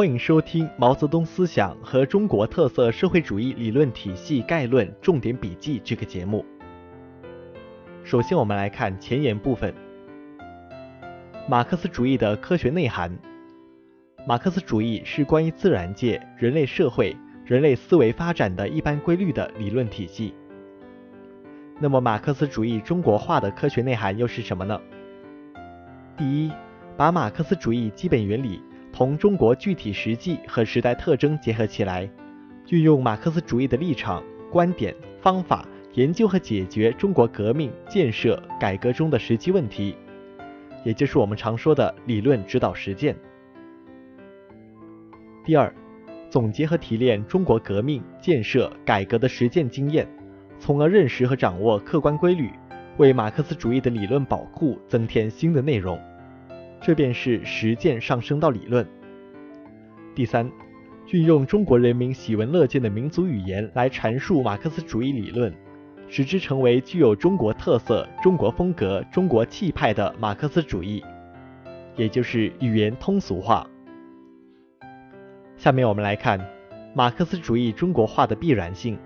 [0.00, 6.42] 欢迎收听《毛泽东思想和中国特色社会主义理论体系概论重点笔记》这个节目。
[8.02, 9.74] 首先，我们来看前言部分。
[11.46, 13.14] 马克思主义的科学内涵。
[14.26, 17.14] 马克思主义是关于自然界、人类社会、
[17.44, 20.34] 人类思维发展的一般规律的理论体系。
[21.78, 24.80] 那么，马克思主义中国化的科学内涵又是什么呢？
[26.16, 26.50] 第一，
[26.96, 28.62] 把马克思主义基本原理
[29.00, 32.06] 同中国具体实际和时代特征结合起来，
[32.68, 34.22] 运用马克思主义的立场、
[34.52, 39.96] 观点、方法，研究和解决中国革命、建设、改革中的实际问题，
[40.84, 43.16] 也就是我们常说的理论指导实践。
[45.46, 45.74] 第二，
[46.28, 50.06] 总结和提炼中国革命、建设、改革的实践经验，
[50.58, 52.50] 从而认识和掌握客观规律，
[52.98, 55.98] 为马克思主义的理论宝库增添新的内容。
[56.80, 58.86] 这便是实践上升到理论。
[60.14, 60.50] 第三，
[61.12, 65.54] 运用中国人民喜闻乐见的民族语言来阐述马克思主义理论，
[66.08, 71.04] 使之成为具有中国特色、中国风格、中国气派的马克思主义，
[71.96, 73.66] 也就是语言通俗化。
[75.56, 76.40] 下面我们来看
[76.94, 78.98] 马克思主义中国化的必然性。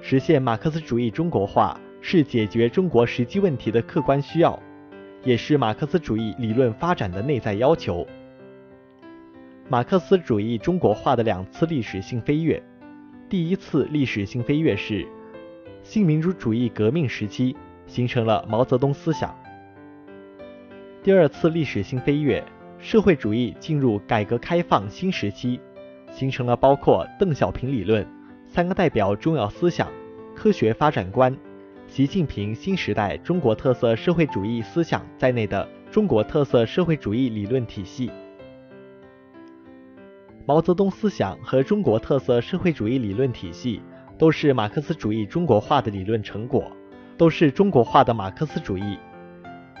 [0.00, 4.58] 实现马克思主义中国化是解决中国实际问题的客观需要。
[5.22, 8.06] 也是马克思主义理论发展的内在要求。
[9.68, 12.62] 马克思主义中国化的两次历史性飞跃，
[13.28, 15.06] 第一次历史性飞跃是
[15.82, 17.54] 新民主主义革命时期，
[17.86, 19.30] 形成了毛泽东思想；
[21.02, 22.42] 第二次历史性飞跃，
[22.78, 25.60] 社会主义进入改革开放新时期，
[26.10, 28.06] 形成了包括邓小平理论、
[28.48, 29.88] 三个代表重要思想、
[30.34, 31.36] 科学发展观。
[31.90, 38.08] 习近平新时代中国特色社会主义思想在内的中国特色社会主义理论体系。
[40.46, 43.82] 毛泽东思想和中国特色社会主义理论体系
[44.16, 46.70] 都是马克思主义中国化的理论成果，
[47.18, 48.96] 都是中国化的马克思主义。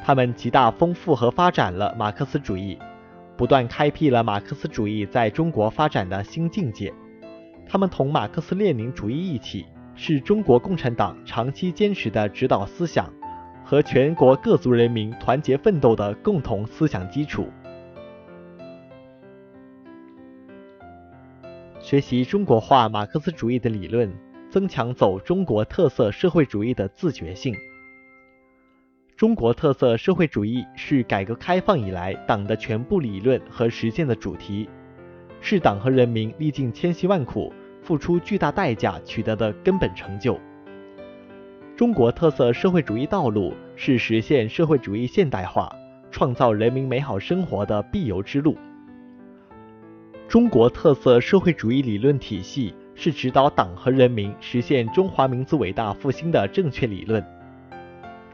[0.02, 2.76] 他们极大丰富和发展了马克思主义，
[3.36, 6.92] 不断开辟了马克思主义在中国发展的新境界。
[7.68, 9.64] 他们同马克思列宁主义一起。
[10.02, 13.12] 是中国共产党长期坚持的指导思想
[13.62, 17.46] 和全国各族人民团结奋斗的共同思想基础。
[21.80, 24.10] 学习中国化马克思主义的理论，
[24.48, 27.54] 增强走中国特色社会主义的自觉性。
[29.18, 34.66] 中国特色社会主义是改革开放以来党的全部理论和实践的主题，
[35.42, 37.52] 是党和人民历尽千辛万苦。
[37.82, 40.38] 付出巨大代价取得的根本成就。
[41.76, 45.74] 中国特色社会主义道路是实现社会主义现代化、
[46.10, 48.56] 创造人民美好生活的必由之路。
[50.28, 57.24] 中国特色社会主义理论体系是指导党和人民实现中华民族伟大复兴的正确理论。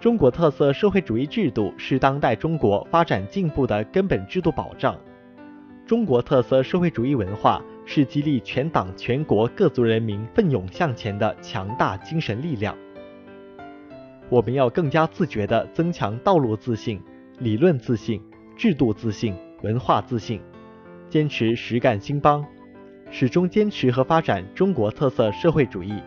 [0.00, 4.98] 中国特色社会主义制度是当代中国发展进步的根本制度保障。
[5.86, 7.62] 中国特色社会主义文化。
[7.86, 12.76] 是激励全党全国各族人民奋勇向前的强大精神力量。
[14.28, 17.00] 我们要更加自觉地增强道路自信、
[17.38, 18.20] 理论自信、
[18.56, 20.40] 制度自信、文化自信，
[21.08, 22.44] 坚持实干兴邦，
[23.08, 26.02] 始终坚持和发展中国特色社会主义。